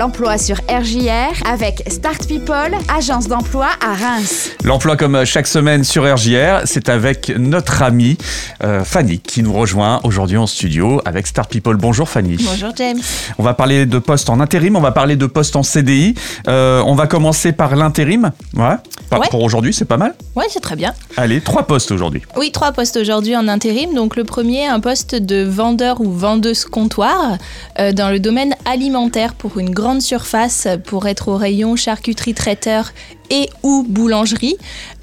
[0.00, 4.48] l'emploi sur RJR avec Start People, agence d'emploi à Reims.
[4.64, 8.16] L'emploi comme chaque semaine sur RJR, c'est avec notre amie
[8.64, 11.76] euh, Fanny qui nous rejoint aujourd'hui en studio avec Start People.
[11.76, 12.38] Bonjour Fanny.
[12.38, 12.98] Bonjour James.
[13.36, 16.14] On va parler de postes en intérim, on va parler de postes en CDI.
[16.48, 18.32] Euh, on va commencer par l'intérim.
[18.56, 18.76] Ouais.
[19.10, 19.26] Pas Ouais.
[19.28, 20.14] Pour aujourd'hui, c'est pas mal.
[20.34, 20.94] Ouais, c'est très bien.
[21.18, 22.22] Allez, trois postes aujourd'hui.
[22.36, 23.92] Oui, trois postes aujourd'hui en intérim.
[23.92, 27.36] Donc le premier, un poste de vendeur ou vendeuse comptoir
[27.80, 32.92] euh, dans le domaine alimentaire pour une grande surface pour être au rayon charcuterie traiteur
[33.30, 34.56] et ou boulangerie.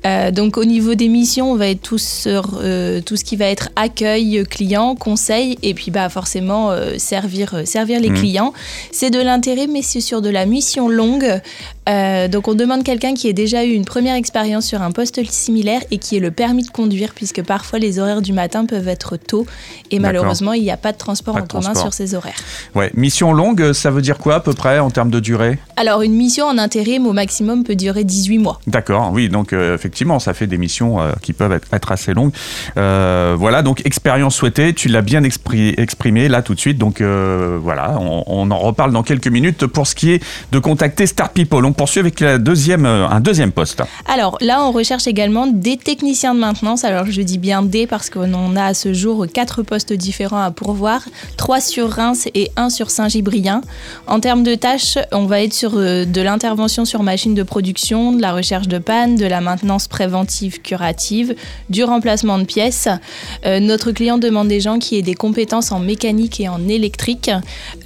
[0.07, 3.35] Euh, donc au niveau des missions, on va être tous sur euh, tout ce qui
[3.35, 8.15] va être accueil client, conseil et puis bah forcément euh, servir euh, servir les Mhm.
[8.17, 8.53] clients.
[8.91, 11.41] C'est de l'intérim mais c'est sur de la mission longue.
[11.89, 15.19] Euh, donc on demande quelqu'un qui ait déjà eu une première expérience sur un poste
[15.29, 18.87] similaire et qui ait le permis de conduire puisque parfois les horaires du matin peuvent
[18.89, 19.45] être tôt
[19.91, 21.83] et malheureusement il n'y a pas de transport Pas en commun transport.
[21.83, 22.39] sur ces horaires.
[22.75, 22.91] Ouais.
[22.93, 25.59] Mission longue, ça veut dire quoi à peu près en termes de durée?
[25.79, 28.59] Alors une mission en intérim au maximum peut durer 18 mois.
[28.65, 32.15] D'accord, oui, donc euh, effectivement, ça fait des missions euh, qui peuvent être, être assez
[32.15, 32.31] longues.
[32.77, 36.99] Euh, voilà, donc expérience souhaitée, tu l'as bien expri- exprimé là tout de suite, donc
[37.01, 41.31] voilà, on, on en reparle dans quelques minutes pour ce qui est de contacter Start
[41.33, 41.63] People.
[41.63, 43.83] On poursuit avec la deuxième, un deuxième poste.
[44.07, 46.83] Alors là, on recherche également des techniciens de maintenance.
[46.85, 50.49] Alors je dis bien des parce qu'on a à ce jour quatre postes différents à
[50.49, 51.01] pourvoir,
[51.37, 53.61] trois sur Reims et un sur Saint-Gibrien.
[54.07, 58.11] En termes de tâches, on va être sur euh, de l'intervention sur machine de production,
[58.11, 61.35] de la recherche de panne, de la maintenance préventive curative,
[61.69, 62.87] du remplacement de pièces.
[63.45, 67.31] Euh, notre client demande des gens qui aient des compétences en mécanique et en électrique.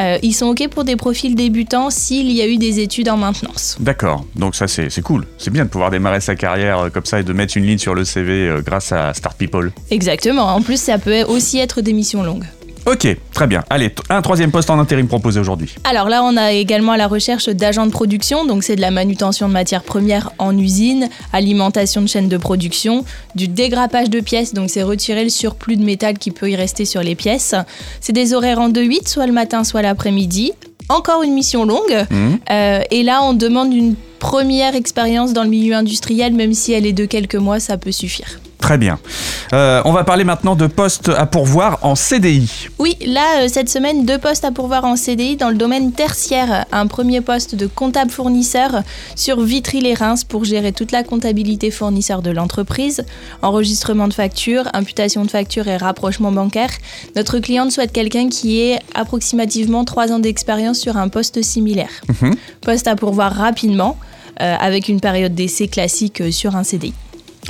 [0.02, 3.18] Euh, ils sont OK pour des profils débutants s'il y a eu des études en
[3.18, 3.78] maintenance.
[3.80, 5.26] D'accord, donc ça c'est cool.
[5.38, 7.96] C'est bien de pouvoir démarrer sa carrière comme ça et de mettre une ligne sur
[7.96, 9.72] le CV grâce à Start People.
[9.90, 10.44] Exactement.
[10.44, 12.46] En plus, ça peut aussi être des missions longues.
[12.86, 13.64] Ok, très bien.
[13.70, 15.76] Allez, un troisième poste en intérim proposé aujourd'hui.
[15.84, 18.92] Alors là, on a également à la recherche d'agents de production, donc c'est de la
[18.92, 24.54] manutention de matières premières en usine, alimentation de chaîne de production, du dégrappage de pièces,
[24.54, 27.53] donc c'est retirer le surplus de métal qui peut y rester sur les pièces.
[28.00, 30.53] C'est des horaires en 2-8, soit le matin, soit l'après-midi.
[30.90, 32.06] Encore une mission longue.
[32.09, 32.40] Mhm.
[32.50, 36.86] Euh, et là, on demande une première expérience dans le milieu industriel, même si elle
[36.86, 38.40] est de quelques mois, ça peut suffire.
[38.62, 39.00] Très bien.
[39.54, 42.70] Euh, on va parler maintenant de postes à pourvoir en CDI.
[42.78, 46.66] Oui, là, euh, cette semaine, deux postes à pourvoir en CDI dans le domaine tertiaire.
[46.72, 48.84] Un premier poste de comptable fournisseur
[49.16, 53.04] sur Vitry-les-Reims pour gérer toute la comptabilité fournisseur de l'entreprise,
[53.42, 56.72] enregistrement de factures, imputation de factures et rapprochement bancaire.
[57.16, 61.90] Notre cliente souhaite quelqu'un qui ait approximativement trois ans d'expérience sur un poste similaire.
[62.22, 62.36] Mhm.
[62.62, 63.98] Poste à pourvoir rapidement,
[64.40, 66.94] euh, avec une période d'essai classique sur un CDI.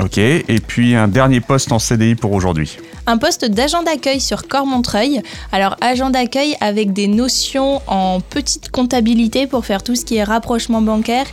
[0.01, 2.77] Ok, et puis un dernier poste en CDI pour aujourd'hui.
[3.05, 5.21] un poste d'agent d'accueil sur Cormontreuil.
[5.51, 10.23] Alors agent d'accueil avec des notions en petite comptabilité pour faire tout ce qui est
[10.23, 11.25] rapprochement bancaire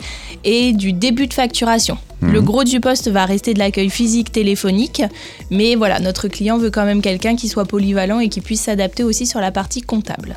[0.44, 1.96] et du début de facturation.
[2.20, 2.32] Mhm.
[2.32, 5.02] Le gros du poste va rester de l'accueil physique téléphonique,
[5.50, 9.02] mais voilà, notre client veut quand même quelqu'un qui soit polyvalent et qui puisse s'adapter
[9.02, 10.36] aussi sur la partie comptable.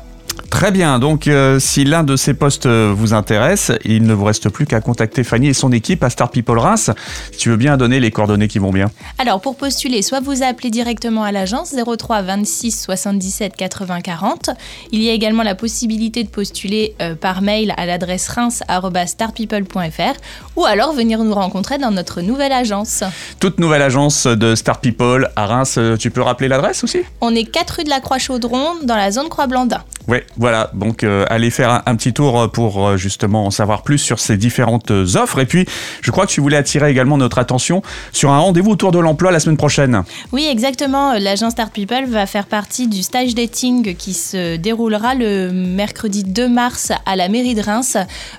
[0.52, 4.26] Très bien, donc euh, si l'un de ces postes euh, vous intéresse, il ne vous
[4.26, 6.90] reste plus qu'à contacter Fanny et son équipe à Star People Reims.
[7.38, 8.90] Tu veux bien donner les coordonnées qui vont bien.
[9.18, 14.50] Alors pour postuler, soit vous appelez directement à l'agence 03 26 77 80 40.
[14.92, 20.20] Il y a également la possibilité de postuler euh, par mail à l'adresse reims@starpeople.fr
[20.56, 23.04] ou alors venir nous rencontrer dans notre nouvelle agence.
[23.40, 26.98] Toute nouvelle agence de Star People à Reims, tu peux rappeler l'adresse aussi?
[27.22, 29.82] On est 4 rue de la Croix-Chaudron dans la zone Croix-Blandin.
[30.08, 33.98] Ouais, voilà, donc euh, allez faire un, petit tour pour euh, justement en savoir plus
[33.98, 35.38] sur ces différentes euh, offres.
[35.38, 35.66] Et puis,
[36.00, 37.80] je crois que tu voulais attirer également notre attention
[38.12, 40.02] sur un rendez-vous autour de l'emploi la semaine prochaine.
[40.32, 41.12] Oui, exactement.
[41.12, 46.48] L'agence Start People va faire partie du stage dating qui se déroulera le mercredi 2
[46.48, 47.96] mars à la mairie de Reims.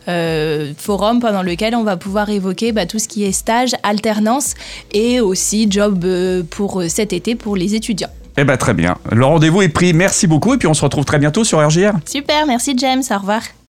[0.10, 4.56] Euh, forum pendant lequel on va pouvoir évoquer bah, tout ce qui est stage, alternance
[4.92, 8.10] et aussi job euh, pour euh, cet été pour les étudiants.
[8.38, 10.56] Eh ben très bien, le rendez-vous est pris, merci beaucoup.
[10.56, 11.94] Et puis on se retrouve très bientôt sur RGR.
[12.06, 13.42] Super, merci James, au revoir.